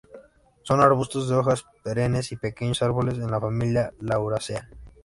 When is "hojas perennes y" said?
1.35-2.35